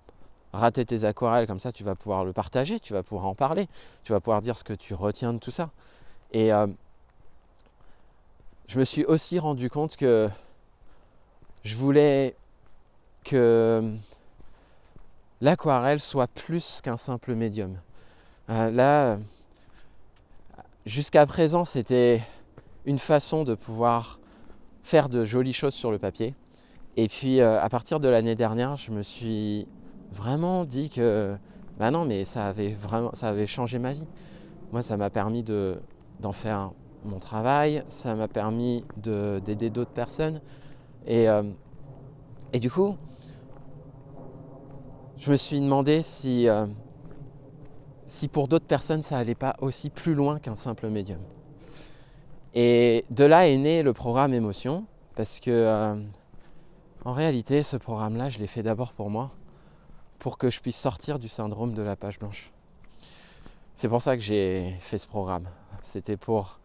rater 0.53 0.85
tes 0.85 1.05
aquarelles 1.05 1.47
comme 1.47 1.59
ça, 1.59 1.71
tu 1.71 1.83
vas 1.83 1.95
pouvoir 1.95 2.25
le 2.25 2.33
partager, 2.33 2.79
tu 2.79 2.93
vas 2.93 3.03
pouvoir 3.03 3.27
en 3.27 3.35
parler, 3.35 3.67
tu 4.03 4.11
vas 4.11 4.19
pouvoir 4.19 4.41
dire 4.41 4.57
ce 4.57 4.63
que 4.63 4.73
tu 4.73 4.93
retiens 4.93 5.33
de 5.33 5.39
tout 5.39 5.51
ça. 5.51 5.69
Et 6.31 6.51
euh, 6.51 6.67
je 8.67 8.79
me 8.79 8.83
suis 8.83 9.05
aussi 9.05 9.39
rendu 9.39 9.69
compte 9.69 9.95
que 9.97 10.29
je 11.63 11.75
voulais 11.75 12.35
que 13.23 13.93
l'aquarelle 15.41 15.99
soit 15.99 16.27
plus 16.27 16.81
qu'un 16.81 16.97
simple 16.97 17.35
médium. 17.35 17.77
Euh, 18.49 18.71
là, 18.71 19.19
jusqu'à 20.85 21.25
présent, 21.25 21.65
c'était 21.65 22.21
une 22.85 22.99
façon 22.99 23.43
de 23.43 23.55
pouvoir 23.55 24.19
faire 24.81 25.09
de 25.09 25.25
jolies 25.25 25.53
choses 25.53 25.73
sur 25.73 25.91
le 25.91 25.99
papier. 25.99 26.33
Et 26.97 27.07
puis 27.07 27.39
euh, 27.39 27.61
à 27.61 27.69
partir 27.69 27.99
de 27.99 28.07
l'année 28.07 28.35
dernière, 28.35 28.75
je 28.75 28.91
me 28.91 29.01
suis 29.01 29.67
vraiment 30.11 30.65
dit 30.65 30.89
que 30.89 31.37
bah 31.79 31.91
non, 31.91 32.05
mais 32.05 32.25
ça 32.25 32.47
avait 32.47 32.73
vraiment 32.73 33.11
ça 33.13 33.29
avait 33.29 33.47
changé 33.47 33.79
ma 33.79 33.93
vie. 33.93 34.07
Moi, 34.71 34.81
ça 34.81 34.97
m'a 34.97 35.09
permis 35.09 35.43
de, 35.43 35.81
d'en 36.19 36.31
faire 36.31 36.71
mon 37.03 37.19
travail, 37.19 37.83
ça 37.89 38.15
m'a 38.15 38.27
permis 38.27 38.85
d'aider 38.97 39.69
d'autres 39.69 39.91
personnes. 39.91 40.41
Et, 41.05 41.27
euh, 41.27 41.43
et 42.53 42.59
du 42.59 42.71
coup, 42.71 42.95
je 45.17 45.29
me 45.29 45.35
suis 45.35 45.59
demandé 45.59 46.03
si, 46.03 46.47
euh, 46.47 46.67
si 48.11 48.27
pour 48.27 48.49
d'autres 48.49 48.65
personnes 48.65 49.03
ça 49.03 49.17
allait 49.17 49.35
pas 49.35 49.55
aussi 49.61 49.89
plus 49.89 50.13
loin 50.13 50.37
qu'un 50.37 50.57
simple 50.57 50.89
médium. 50.89 51.21
Et 52.53 53.05
de 53.09 53.23
là 53.23 53.47
est 53.47 53.57
né 53.57 53.83
le 53.83 53.93
programme 53.93 54.33
Émotion, 54.33 54.85
parce 55.15 55.39
que 55.39 55.49
euh, 55.49 55.95
en 57.05 57.13
réalité, 57.13 57.63
ce 57.63 57.77
programme-là, 57.77 58.27
je 58.27 58.39
l'ai 58.39 58.47
fait 58.47 58.63
d'abord 58.63 58.91
pour 58.91 59.09
moi, 59.09 59.31
pour 60.19 60.37
que 60.37 60.49
je 60.49 60.59
puisse 60.59 60.75
sortir 60.75 61.19
du 61.19 61.29
syndrome 61.29 61.73
de 61.73 61.81
la 61.81 61.95
page 61.95 62.19
blanche. 62.19 62.51
C'est 63.75 63.87
pour 63.87 64.01
ça 64.01 64.17
que 64.17 64.21
j'ai 64.21 64.75
fait 64.79 64.97
ce 64.97 65.07
programme. 65.07 65.47
C'était 65.81 66.17
pour 66.17 66.59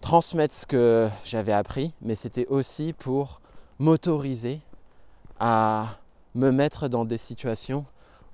transmettre 0.00 0.54
ce 0.54 0.64
que 0.64 1.08
j'avais 1.24 1.52
appris, 1.52 1.92
mais 2.02 2.14
c'était 2.14 2.46
aussi 2.46 2.92
pour 2.92 3.40
m'autoriser 3.80 4.60
à 5.40 5.98
me 6.36 6.52
mettre 6.52 6.86
dans 6.86 7.04
des 7.04 7.18
situations 7.18 7.84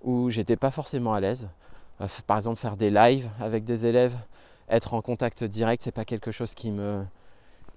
où 0.03 0.29
j'étais 0.29 0.57
pas 0.57 0.71
forcément 0.71 1.15
à 1.15 1.21
l'aise. 1.21 1.49
Euh, 2.01 2.07
par 2.27 2.39
exemple, 2.39 2.61
faire 2.61 2.77
des 2.77 2.91
lives 2.91 3.29
avec 3.41 3.65
des 3.65 3.87
élèves, 3.87 4.17
être 4.69 4.95
en 4.95 5.03
contact 5.03 5.45
direct, 5.45 5.83
c'est 5.83 5.93
pas 5.93 6.05
quelque 6.05 6.31
chose 6.31 6.55
qui 6.55 6.71
me, 6.71 7.05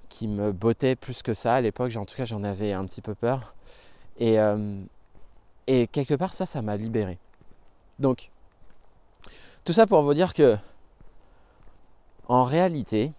qui 0.10 0.28
me 0.28 0.51
bottait 0.51 0.96
plus 0.96 1.22
que 1.22 1.34
ça 1.34 1.56
à 1.56 1.62
l'époque. 1.62 1.96
En 1.96 2.06
tout 2.06 2.16
cas, 2.16 2.25
j'en 2.25 2.44
avais 2.44 2.74
un 2.74 2.86
petit 2.86 3.01
peu 3.01 3.16
peur. 3.16 3.56
Et, 4.18 4.40
euh, 4.40 4.82
et 5.68 5.88
quelque 5.88 6.13
part, 6.13 6.34
ça, 6.34 6.46
ça 6.46 6.62
m'a 6.62 6.78
libéré. 6.78 7.18
Donc, 8.00 8.30
tout 9.63 9.74
ça 9.74 9.88
pour 9.88 10.01
vous 10.04 10.13
dire 10.13 10.34
que, 10.34 10.58
en 12.28 12.44
réalité, 12.44 13.13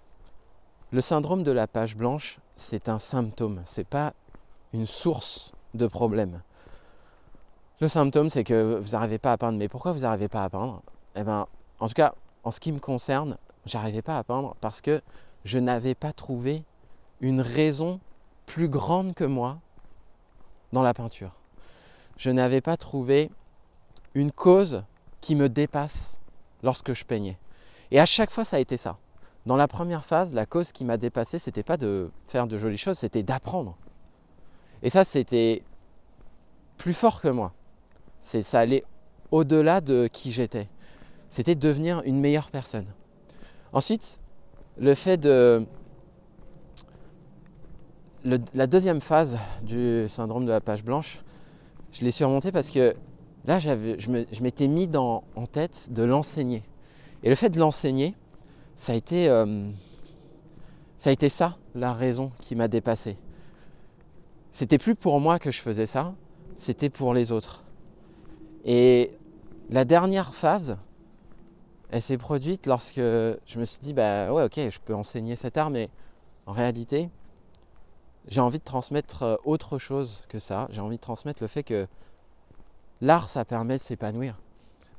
le 0.90 1.00
syndrome 1.00 1.42
de 1.42 1.52
la 1.52 1.66
page 1.66 1.96
blanche, 1.96 2.38
c'est 2.54 2.88
un 2.88 2.98
symptôme, 2.98 3.62
c'est 3.64 3.86
pas 3.86 4.12
une 4.72 4.86
source 4.86 5.52
de 5.74 5.86
problème. 5.86 6.42
Le 7.80 7.88
symptôme, 7.88 8.30
c'est 8.30 8.44
que 8.44 8.78
vous 8.78 8.90
n'arrivez 8.92 9.18
pas 9.18 9.32
à 9.32 9.38
peindre. 9.38 9.58
Mais 9.58 9.68
pourquoi 9.68 9.92
vous 9.92 10.00
n'arrivez 10.00 10.28
pas 10.28 10.44
à 10.44 10.50
peindre? 10.50 10.82
Eh 11.16 11.24
bien, 11.24 11.46
en 11.78 11.88
tout 11.88 11.94
cas, 11.94 12.14
en 12.44 12.50
ce 12.50 12.60
qui 12.60 12.72
me 12.72 12.78
concerne, 12.78 13.36
j'arrivais 13.66 14.02
pas 14.02 14.18
à 14.18 14.24
peindre 14.24 14.56
parce 14.60 14.80
que 14.80 15.02
je 15.44 15.58
n'avais 15.58 15.94
pas 15.94 16.12
trouvé 16.12 16.64
une 17.20 17.40
raison 17.40 18.00
plus 18.46 18.68
grande 18.68 19.14
que 19.14 19.24
moi 19.24 19.58
dans 20.72 20.82
la 20.82 20.94
peinture. 20.94 21.32
Je 22.16 22.30
n'avais 22.30 22.60
pas 22.60 22.76
trouvé 22.76 23.30
une 24.14 24.32
cause 24.32 24.84
qui 25.20 25.34
me 25.34 25.48
dépasse 25.48 26.18
lorsque 26.62 26.92
je 26.92 27.04
peignais. 27.04 27.38
Et 27.90 28.00
à 28.00 28.06
chaque 28.06 28.30
fois, 28.30 28.44
ça 28.44 28.56
a 28.56 28.60
été 28.60 28.76
ça. 28.76 28.98
dans 29.44 29.56
la 29.56 29.66
première 29.66 30.04
phase, 30.04 30.34
la 30.34 30.46
cause 30.46 30.70
qui 30.70 30.84
m'a 30.84 30.96
dépassé, 30.96 31.40
c'était 31.40 31.64
pas 31.64 31.76
de 31.76 32.12
faire 32.28 32.46
de 32.46 32.56
jolies 32.56 32.78
choses, 32.78 32.98
c'était 32.98 33.24
d'apprendre. 33.24 33.76
Et 34.82 34.90
ça, 34.90 35.02
c'était 35.02 35.64
plus 36.76 36.94
fort 36.94 37.20
que 37.20 37.28
moi. 37.28 37.52
C'est 38.20 38.44
ça 38.44 38.60
allait 38.60 38.84
au-delà 39.32 39.80
de 39.80 40.08
qui 40.12 40.30
j'étais. 40.30 40.68
C'était 41.32 41.54
devenir 41.54 42.02
une 42.04 42.20
meilleure 42.20 42.50
personne. 42.50 42.84
Ensuite, 43.72 44.20
le 44.76 44.94
fait 44.94 45.16
de 45.16 45.66
la 48.22 48.66
deuxième 48.66 49.00
phase 49.00 49.38
du 49.62 50.04
syndrome 50.08 50.44
de 50.44 50.50
la 50.50 50.60
page 50.60 50.84
blanche, 50.84 51.22
je 51.90 52.04
l'ai 52.04 52.10
surmonté 52.10 52.52
parce 52.52 52.68
que 52.68 52.94
là, 53.46 53.58
je 53.58 54.42
m'étais 54.42 54.68
mis 54.68 54.86
dans, 54.86 55.24
en 55.34 55.46
tête 55.46 55.88
de 55.90 56.02
l'enseigner. 56.02 56.62
Et 57.22 57.30
le 57.30 57.34
fait 57.34 57.48
de 57.48 57.58
l'enseigner, 57.58 58.14
ça 58.76 58.92
a 58.92 58.94
été 58.94 59.30
euh, 59.30 59.70
ça 60.98 61.08
a 61.08 61.14
été 61.14 61.30
ça 61.30 61.56
la 61.74 61.94
raison 61.94 62.30
qui 62.40 62.56
m'a 62.56 62.68
dépassé. 62.68 63.16
C'était 64.50 64.76
plus 64.76 64.94
pour 64.94 65.18
moi 65.18 65.38
que 65.38 65.50
je 65.50 65.62
faisais 65.62 65.86
ça, 65.86 66.14
c'était 66.56 66.90
pour 66.90 67.14
les 67.14 67.32
autres. 67.32 67.64
Et 68.66 69.12
la 69.70 69.86
dernière 69.86 70.34
phase, 70.34 70.76
elle 71.92 72.02
s'est 72.02 72.18
produite 72.18 72.66
lorsque 72.66 72.96
je 72.96 73.58
me 73.58 73.64
suis 73.64 73.78
dit 73.80 73.92
bah 73.92 74.32
ouais 74.32 74.42
ok 74.42 74.56
je 74.56 74.80
peux 74.80 74.94
enseigner 74.94 75.36
cet 75.36 75.56
art 75.56 75.70
mais 75.70 75.90
en 76.46 76.52
réalité 76.52 77.10
j'ai 78.28 78.40
envie 78.40 78.58
de 78.58 78.64
transmettre 78.64 79.22
euh, 79.22 79.36
autre 79.44 79.78
chose 79.78 80.24
que 80.28 80.38
ça. 80.38 80.68
J'ai 80.70 80.80
envie 80.80 80.96
de 80.96 81.00
transmettre 81.00 81.42
le 81.42 81.48
fait 81.48 81.62
que 81.62 81.86
l'art 83.00 83.28
ça 83.28 83.44
permet 83.44 83.76
de 83.76 83.82
s'épanouir. 83.82 84.38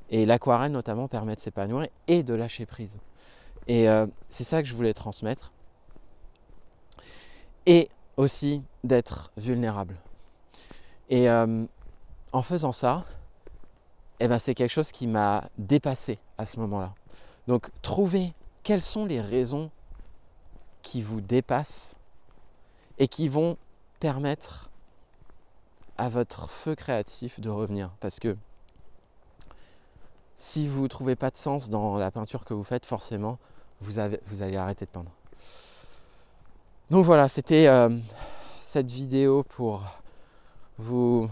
Et 0.09 0.25
l'aquarelle 0.25 0.71
notamment 0.71 1.07
permet 1.07 1.35
de 1.35 1.39
s'épanouir 1.39 1.87
et 2.07 2.23
de 2.23 2.33
lâcher 2.33 2.65
prise. 2.65 2.99
Et 3.67 3.89
euh, 3.89 4.05
c'est 4.29 4.43
ça 4.43 4.61
que 4.61 4.67
je 4.67 4.75
voulais 4.75 4.93
transmettre. 4.93 5.51
Et 7.65 7.89
aussi 8.17 8.61
d'être 8.83 9.31
vulnérable. 9.37 9.95
Et 11.09 11.29
euh, 11.29 11.65
en 12.33 12.41
faisant 12.41 12.73
ça, 12.73 13.05
eh 14.25 14.27
ben, 14.29 14.39
c'est 14.39 14.55
quelque 14.55 14.71
chose 14.71 14.93
qui 14.93 15.05
m'a 15.05 15.49
dépassé 15.57 16.17
à 16.37 16.45
ce 16.45 16.57
moment-là. 16.61 16.93
Donc 17.47 17.69
trouver 17.81 18.33
quelles 18.63 18.81
sont 18.81 19.05
les 19.05 19.19
raisons 19.19 19.69
qui 20.81 21.01
vous 21.01 21.19
dépassent 21.19 21.95
et 22.99 23.09
qui 23.09 23.27
vont 23.27 23.57
permettre 23.99 24.69
à 25.97 26.07
votre 26.07 26.49
feu 26.49 26.73
créatif 26.73 27.41
de 27.41 27.49
revenir. 27.49 27.91
Parce 27.99 28.19
que 28.19 28.37
si 30.37 30.69
vous 30.69 30.83
ne 30.83 30.87
trouvez 30.87 31.17
pas 31.17 31.29
de 31.29 31.37
sens 31.37 31.69
dans 31.69 31.97
la 31.97 32.09
peinture 32.09 32.45
que 32.45 32.53
vous 32.53 32.63
faites, 32.63 32.85
forcément, 32.85 33.37
vous, 33.81 33.99
allez 33.99 34.55
arrêter 34.55 34.85
de 34.85 34.89
peindre. 34.89 35.11
Donc 36.89 37.03
voilà, 37.03 37.27
c'était 37.27 37.67
euh, 37.67 37.99
cette 38.61 38.89
vidéo 38.89 39.43
pour 39.43 39.83
vous 40.77 41.29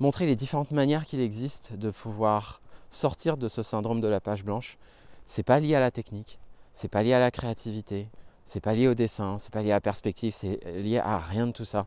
montrer 0.00 0.26
les 0.26 0.36
différentes 0.36 0.70
manières 0.70 1.04
qu'il 1.04 1.20
existe 1.20 1.74
de 1.74 1.90
pouvoir 1.90 2.60
sortir 2.90 3.36
de 3.36 3.48
ce 3.48 3.62
syndrome 3.62 4.00
de 4.00 4.08
la 4.08 4.20
page 4.20 4.44
blanche. 4.44 4.78
C'est 5.26 5.42
pas 5.42 5.60
lié 5.60 5.74
à 5.74 5.80
la 5.80 5.90
technique, 5.90 6.38
c'est 6.72 6.88
pas 6.88 7.02
lié 7.02 7.12
à 7.12 7.18
la 7.18 7.30
créativité, 7.30 8.08
c'est 8.46 8.60
pas 8.60 8.74
lié 8.74 8.88
au 8.88 8.94
dessin, 8.94 9.38
c'est 9.38 9.52
pas 9.52 9.62
lié 9.62 9.72
à 9.72 9.76
la 9.76 9.80
perspective, 9.80 10.32
c'est 10.32 10.64
lié 10.80 10.98
à 10.98 11.18
rien 11.18 11.46
de 11.46 11.52
tout 11.52 11.66
ça. 11.66 11.86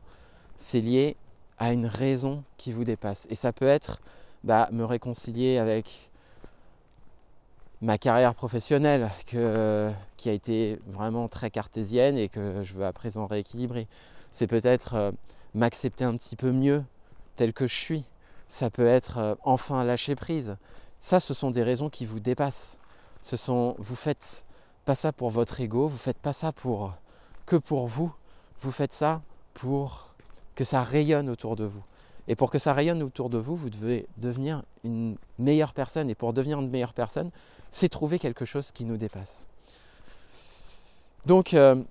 C'est 0.58 0.82
lié 0.82 1.16
à 1.58 1.74
une 1.74 1.86
raison 1.86 2.44
qui 2.58 2.72
vous 2.72 2.84
dépasse. 2.84 3.26
Et 3.30 3.36
ça 3.36 3.52
peut 3.52 3.68
être 3.68 4.00
bah, 4.44 4.70
me 4.72 4.84
réconcilier 4.84 5.58
avec 5.58 6.12
ma 7.82 7.98
carrière 7.98 8.36
professionnelle 8.36 9.10
qui 9.26 10.30
a 10.30 10.34
été 10.34 10.80
vraiment 10.88 11.28
très 11.28 11.50
cartésienne 11.50 12.18
et 12.18 12.30
que 12.30 12.64
je 12.64 12.74
veux 12.76 12.86
à 12.86 12.94
présent 12.94 13.26
rééquilibrer. 13.26 13.88
C'est 14.30 14.48
peut-être 14.48 14.94
euh, 14.94 15.12
m'accepter 15.56 16.04
un 16.04 16.16
petit 16.16 16.36
peu 16.36 16.52
mieux 16.52 16.84
tel 17.36 17.54
que 17.54 17.68
je 17.68 17.76
suis. 17.76 18.04
Ça 18.48 18.70
peut 18.70 18.86
être 18.86 19.18
euh, 19.18 19.36
enfin 19.44 19.84
lâcher 19.84 20.16
prise. 20.16 20.58
Ça, 21.00 21.20
ce 21.20 21.34
sont 21.34 21.52
des 21.52 21.64
raisons 21.64 21.90
qui 21.90 22.06
vous 22.06 22.20
dépassent. 22.20 22.78
Ce 23.22 23.38
sont, 23.38 23.76
vous 23.80 23.96
faites 23.96 24.46
pas 24.86 24.96
ça 24.96 25.12
pour 25.12 25.30
votre 25.30 25.60
ego, 25.62 25.88
vous 25.88 25.98
faites 25.98 26.18
pas 26.18 26.34
ça 26.34 26.52
pour 26.52 26.94
que 27.46 27.56
pour 27.56 27.88
vous. 27.88 28.14
Vous 28.62 28.72
faites 28.72 28.94
ça 28.94 29.22
pour 29.54 30.14
que 30.56 30.64
ça 30.64 30.84
rayonne 30.84 31.30
autour 31.30 31.56
de 31.56 31.64
vous. 31.64 31.84
Et 32.28 32.36
pour 32.36 32.52
que 32.52 32.60
ça 32.60 32.74
rayonne 32.74 33.02
autour 33.02 33.30
de 33.30 33.38
vous, 33.38 33.56
vous 33.56 33.70
devez 33.70 34.08
devenir 34.18 34.64
une 34.84 35.18
meilleure 35.40 35.74
personne. 35.74 36.10
Et 36.10 36.16
pour 36.16 36.34
devenir 36.34 36.60
une 36.60 36.70
meilleure 36.70 36.94
personne, 36.94 37.32
c'est 37.72 37.90
trouver 37.90 38.20
quelque 38.20 38.46
chose 38.46 38.72
qui 38.72 38.86
nous 38.86 38.98
dépasse. 38.98 39.48
Donc, 41.26 41.54
euh, 41.54 41.84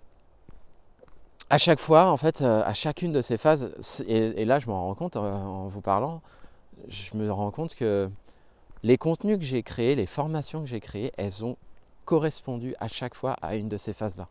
à 1.51 1.59
chaque 1.59 1.81
fois, 1.81 2.07
en 2.07 2.17
fait, 2.17 2.43
euh, 2.43 2.63
à 2.65 2.73
chacune 2.75 3.13
de 3.13 3.23
ces 3.23 3.37
phases, 3.37 3.75
et, 4.07 4.45
là 4.45 4.61
je 4.61 4.69
me 4.69 4.73
rends 4.73 4.95
compte 4.95 5.17
euh, 5.17 5.33
en 5.33 5.67
vous 5.67 5.81
parlant, 5.81 6.23
je 6.89 7.17
me 7.17 7.31
rends 7.31 7.51
compte 7.51 7.75
que 7.75 8.09
les 8.85 8.97
contenus 8.97 9.39
que 9.39 9.45
j'ai 9.45 9.63
créés, 9.63 9.97
les 9.97 10.07
formations 10.07 10.63
que 10.63 10.69
j'ai 10.69 10.81
créées, 10.81 11.13
elles 11.17 11.45
ont 11.45 11.57
correspondu 12.05 12.75
à 12.79 12.89
chaque 12.89 13.15
fois 13.15 13.33
à 13.43 13.57
une 13.57 13.69
de 13.69 13.77
ces 13.77 13.93
phases-là. 13.93 14.29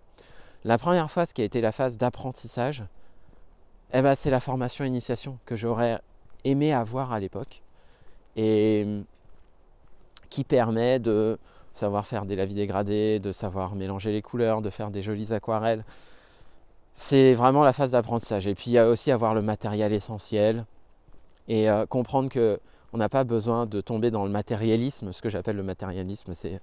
La 0.64 0.78
première 0.78 1.12
phase 1.12 1.34
qui 1.34 1.42
a 1.42 1.46
été 1.46 1.62
la 1.62 1.72
phase 1.72 1.98
d'apprentissage, 1.98 2.84
eh 3.94 4.02
ben, 4.02 4.16
c'est 4.16 4.32
la 4.32 4.40
formation 4.40 4.86
initiation 4.86 5.38
que 5.46 5.56
j'aurais 5.56 6.00
aimé 6.46 6.74
avoir 6.74 7.14
à 7.14 7.20
l'époque. 7.20 7.62
Et 8.36 9.04
qui 10.30 10.44
permet 10.44 11.00
de 11.00 11.38
savoir 11.74 12.06
faire 12.06 12.26
des 12.26 12.36
lavis 12.36 12.54
dégradés, 12.54 13.20
de 13.20 13.32
savoir 13.32 13.76
mélanger 13.76 14.12
les 14.12 14.22
couleurs, 14.22 14.62
de 14.62 14.70
faire 14.70 14.92
des 14.92 15.02
jolies 15.02 15.34
aquarelles. 15.34 15.84
C'est 17.02 17.34
vraiment 17.34 17.64
la 17.64 17.72
phase 17.72 17.92
d'apprentissage. 17.92 18.46
Et 18.46 18.54
puis 18.56 18.72
il 18.72 18.74
y 18.74 18.78
a 18.78 18.90
aussi 18.90 19.10
avoir 19.10 19.34
le 19.34 19.42
matériel 19.42 19.94
essentiel 19.94 20.66
et 21.48 21.70
euh, 21.70 21.86
comprendre 21.86 22.28
que 22.28 22.60
on 22.92 22.98
n'a 22.98 23.08
pas 23.08 23.24
besoin 23.24 23.66
de 23.66 23.80
tomber 23.80 24.12
dans 24.12 24.26
le 24.26 24.30
matérialisme. 24.30 25.14
Ce 25.14 25.22
que 25.22 25.30
j'appelle 25.30 25.56
le 25.56 25.64
matérialisme, 25.64 26.34
c'est 26.34 26.60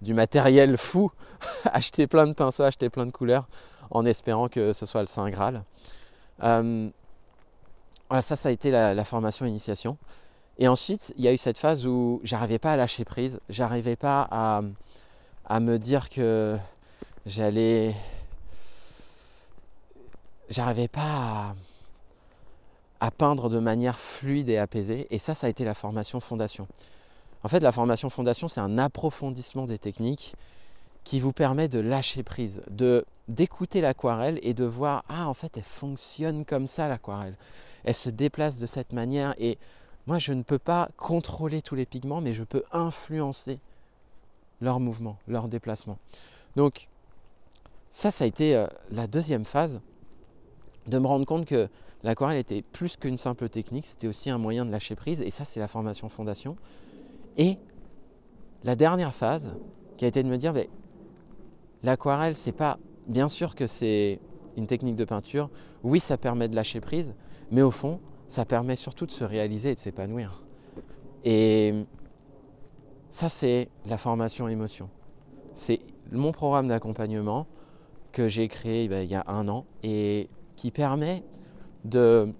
du 0.00 0.14
matériel 0.14 0.76
fou, 0.78 1.10
acheter 1.64 2.06
plein 2.06 2.28
de 2.28 2.34
pinceaux, 2.34 2.62
acheter 2.62 2.88
plein 2.88 3.04
de 3.04 3.10
couleurs, 3.10 3.48
en 3.90 4.04
espérant 4.04 4.48
que 4.48 4.72
ce 4.72 4.86
soit 4.86 5.00
le 5.00 5.08
Saint 5.08 5.28
Graal. 5.28 5.64
Euh, 6.44 6.88
voilà, 8.08 8.22
ça, 8.22 8.36
ça 8.36 8.50
a 8.50 8.52
été 8.52 8.70
la 8.70 9.04
formation 9.04 9.44
initiation. 9.44 9.98
Et 10.58 10.68
ensuite, 10.68 11.12
il 11.16 11.24
y 11.24 11.28
a 11.28 11.32
eu 11.32 11.38
cette 11.38 11.58
phase 11.58 11.84
où 11.86 12.20
j'arrivais 12.22 12.60
pas 12.60 12.74
à 12.74 12.76
lâcher 12.76 13.04
prise, 13.04 13.40
j'arrivais 13.48 13.96
pas 13.96 14.28
à, 14.30 15.60
me 15.60 15.78
dire 15.78 16.08
que 16.08 16.56
j'allais. 17.26 17.96
J'arrivais 20.50 20.88
pas 20.88 21.54
à, 23.00 23.10
peindre 23.10 23.48
de 23.48 23.58
manière 23.58 23.98
fluide 23.98 24.48
et 24.48 24.58
apaisée. 24.58 25.06
Et 25.10 25.18
ça, 25.18 25.34
ça 25.34 25.46
a 25.46 25.50
été 25.50 25.64
la 25.64 25.74
formation 25.74 26.20
fondation. 26.20 26.66
En 27.42 27.48
fait, 27.48 27.60
la 27.60 27.72
formation 27.72 28.10
fondation, 28.10 28.48
c'est 28.48 28.60
un 28.60 28.76
approfondissement 28.76 29.66
des 29.66 29.78
techniques 29.78 30.34
qui 31.04 31.18
vous 31.18 31.32
permet 31.32 31.68
de 31.68 31.78
lâcher 31.78 32.22
prise, 32.22 32.62
de 32.70 33.06
d'écouter 33.28 33.80
l'aquarelle 33.80 34.40
et 34.42 34.54
de 34.54 34.64
voir 34.64 35.04
ah 35.08 35.28
en 35.28 35.34
fait 35.34 35.56
elle 35.56 35.62
fonctionne 35.62 36.44
comme 36.44 36.66
ça 36.66 36.88
l'aquarelle. 36.88 37.36
Elle 37.84 37.94
se 37.94 38.10
déplace 38.10 38.58
de 38.58 38.66
cette 38.66 38.92
manière 38.92 39.34
et 39.38 39.56
moi, 40.06 40.18
je 40.18 40.32
ne 40.32 40.42
peux 40.42 40.58
pas 40.58 40.88
contrôler 40.96 41.62
tous 41.62 41.74
les 41.74 41.86
pigments, 41.86 42.20
mais 42.20 42.32
je 42.32 42.42
peux 42.42 42.64
influencer 42.72 43.60
leur 44.60 44.80
mouvement, 44.80 45.16
leur 45.28 45.48
déplacement. 45.48 45.98
Donc, 46.56 46.88
ça, 47.90 48.10
ça 48.10 48.24
a 48.24 48.26
été 48.26 48.56
euh, 48.56 48.66
la 48.90 49.06
deuxième 49.06 49.44
phase, 49.44 49.80
de 50.86 50.98
me 50.98 51.06
rendre 51.06 51.26
compte 51.26 51.44
que 51.44 51.68
l'aquarelle 52.02 52.38
était 52.38 52.62
plus 52.62 52.96
qu'une 52.96 53.18
simple 53.18 53.48
technique, 53.48 53.86
c'était 53.86 54.08
aussi 54.08 54.30
un 54.30 54.38
moyen 54.38 54.64
de 54.64 54.70
lâcher 54.70 54.96
prise, 54.96 55.20
et 55.20 55.30
ça, 55.30 55.44
c'est 55.44 55.60
la 55.60 55.68
formation 55.68 56.08
fondation. 56.08 56.56
Et 57.36 57.58
la 58.64 58.76
dernière 58.76 59.14
phase, 59.14 59.56
qui 59.96 60.04
a 60.04 60.08
été 60.08 60.22
de 60.22 60.28
me 60.28 60.36
dire, 60.36 60.54
l'aquarelle, 61.82 62.36
c'est 62.36 62.52
pas, 62.52 62.78
bien 63.06 63.28
sûr 63.28 63.54
que 63.54 63.66
c'est 63.66 64.20
une 64.56 64.66
technique 64.66 64.96
de 64.96 65.04
peinture, 65.04 65.50
oui, 65.82 66.00
ça 66.00 66.16
permet 66.16 66.48
de 66.48 66.56
lâcher 66.56 66.80
prise, 66.80 67.14
mais 67.50 67.62
au 67.62 67.70
fond, 67.70 68.00
ça 68.28 68.44
permet 68.44 68.76
surtout 68.76 69.06
de 69.06 69.10
se 69.10 69.24
réaliser 69.24 69.70
et 69.70 69.74
de 69.74 69.78
s'épanouir. 69.78 70.42
Et 71.24 71.84
ça, 73.10 73.28
c'est 73.28 73.68
la 73.86 73.98
formation 73.98 74.48
émotion. 74.48 74.88
C'est 75.52 75.80
mon 76.12 76.32
programme 76.32 76.68
d'accompagnement 76.68 77.46
que 78.12 78.28
j'ai 78.28 78.48
créé 78.48 78.88
ben, 78.88 79.02
il 79.02 79.10
y 79.10 79.14
a 79.14 79.24
un 79.26 79.48
an 79.48 79.64
et 79.82 80.28
qui 80.60 80.70
permet 80.70 81.22
de, 81.84 82.34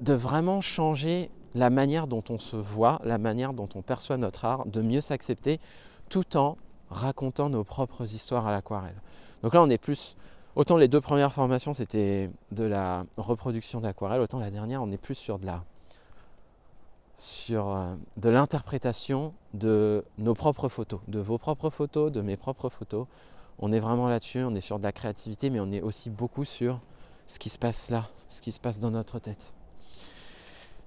de 0.00 0.14
vraiment 0.14 0.62
changer 0.62 1.30
la 1.54 1.68
manière 1.68 2.06
dont 2.06 2.24
on 2.30 2.38
se 2.38 2.56
voit, 2.56 3.02
la 3.04 3.18
manière 3.18 3.52
dont 3.52 3.68
on 3.74 3.82
perçoit 3.82 4.16
notre 4.16 4.46
art, 4.46 4.64
de 4.64 4.80
mieux 4.80 5.02
s'accepter 5.02 5.60
tout 6.08 6.38
en 6.38 6.56
racontant 6.88 7.50
nos 7.50 7.64
propres 7.64 8.14
histoires 8.14 8.46
à 8.46 8.50
l'aquarelle. 8.50 8.96
Donc 9.42 9.52
là, 9.52 9.62
on 9.62 9.68
est 9.68 9.76
plus 9.76 10.16
Autant 10.54 10.78
les 10.78 10.88
deux 10.88 11.02
premières 11.02 11.34
formations 11.34 11.74
c'était 11.74 12.30
de 12.50 12.64
la 12.64 13.04
reproduction 13.18 13.82
d'aquarelle, 13.82 14.22
autant 14.22 14.38
la 14.38 14.50
dernière 14.50 14.82
on 14.82 14.90
est 14.90 14.96
plus 14.96 15.14
sur 15.14 15.38
de 15.38 15.44
la 15.44 15.62
sur 17.14 17.68
euh, 17.68 17.94
de 18.16 18.30
l'interprétation 18.30 19.34
de 19.52 20.02
nos 20.16 20.34
propres 20.34 20.70
photos, 20.70 21.00
de 21.08 21.18
vos 21.18 21.36
propres 21.36 21.68
photos, 21.68 22.10
de 22.10 22.22
mes 22.22 22.38
propres 22.38 22.70
photos. 22.70 23.06
On 23.58 23.72
est 23.72 23.78
vraiment 23.78 24.08
là-dessus, 24.08 24.42
on 24.42 24.54
est 24.54 24.60
sur 24.60 24.78
de 24.78 24.84
la 24.84 24.92
créativité, 24.92 25.50
mais 25.50 25.60
on 25.60 25.72
est 25.72 25.80
aussi 25.80 26.10
beaucoup 26.10 26.44
sur 26.44 26.80
ce 27.26 27.38
qui 27.38 27.48
se 27.48 27.58
passe 27.58 27.90
là, 27.90 28.08
ce 28.28 28.40
qui 28.40 28.52
se 28.52 28.60
passe 28.60 28.80
dans 28.80 28.90
notre 28.90 29.18
tête. 29.18 29.54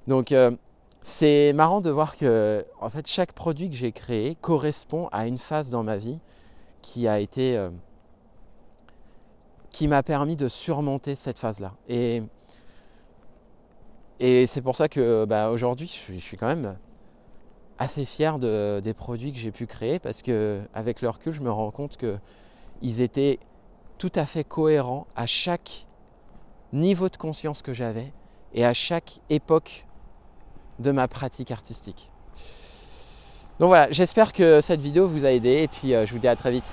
Donc 0.07 0.31
euh, 0.31 0.55
c'est 1.01 1.53
marrant 1.53 1.81
de 1.81 1.89
voir 1.89 2.17
que 2.17 2.65
en 2.81 2.89
fait 2.89 3.07
chaque 3.07 3.33
produit 3.33 3.69
que 3.69 3.75
j'ai 3.75 3.91
créé 3.91 4.35
correspond 4.35 5.07
à 5.11 5.27
une 5.27 5.37
phase 5.37 5.69
dans 5.69 5.83
ma 5.83 5.97
vie 5.97 6.19
qui 6.81 7.07
a 7.07 7.19
été 7.19 7.57
euh, 7.57 7.69
qui 9.69 9.87
m'a 9.87 10.03
permis 10.03 10.35
de 10.35 10.47
surmonter 10.47 11.15
cette 11.15 11.39
phase-là. 11.39 11.73
Et, 11.87 12.23
et 14.19 14.47
c'est 14.47 14.61
pour 14.61 14.75
ça 14.75 14.89
que 14.89 15.25
bah, 15.25 15.51
aujourd'hui 15.51 15.87
je, 16.09 16.19
suis 16.19 16.37
quand 16.37 16.47
même 16.47 16.77
assez 17.77 18.03
fier 18.05 18.39
de, 18.39 18.79
des 18.81 18.93
produits 18.93 19.31
que 19.31 19.39
j'ai 19.39 19.51
pu 19.51 19.67
créer 19.67 19.99
parce 19.99 20.21
que 20.21 20.61
avec 20.73 21.01
le 21.01 21.09
recul 21.09 21.33
je 21.33 21.41
me 21.41 21.51
rends 21.51 21.71
compte 21.71 21.97
qu'ils 22.79 23.01
étaient 23.01 23.39
tout 23.97 24.11
à 24.15 24.25
fait 24.25 24.43
cohérents 24.43 25.07
à 25.15 25.25
chaque 25.25 25.85
niveau 26.73 27.09
de 27.09 27.17
conscience 27.17 27.61
que 27.61 27.73
j'avais 27.73 28.13
et 28.53 28.65
à 28.65 28.73
chaque 28.73 29.19
époque 29.29 29.85
de 30.79 30.91
ma 30.91 31.07
pratique 31.07 31.51
artistique. 31.51 32.11
Donc 33.59 33.67
voilà, 33.67 33.91
j'espère 33.91 34.31
que 34.31 34.61
cette 34.61 34.81
vidéo 34.81 35.07
vous 35.07 35.25
a 35.25 35.31
aidé 35.31 35.63
et 35.63 35.67
puis 35.67 35.93
euh, 35.93 36.05
je 36.05 36.13
vous 36.13 36.19
dis 36.19 36.29
à 36.29 36.35
très 36.35 36.51
vite. 36.51 36.71